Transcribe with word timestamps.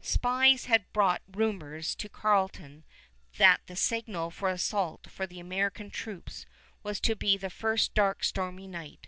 Spies 0.00 0.64
had 0.64 0.92
brought 0.92 1.22
rumors 1.34 1.94
to 1.94 2.08
Carleton 2.08 2.82
that 3.38 3.60
the 3.68 3.76
signal 3.76 4.28
for 4.32 4.48
assault 4.50 5.06
for 5.08 5.24
the 5.24 5.38
American 5.38 5.88
troops 5.88 6.46
was 6.82 6.98
to 7.02 7.14
be 7.14 7.36
the 7.36 7.48
first 7.48 7.94
dark 7.94 8.24
stormy 8.24 8.66
night. 8.66 9.06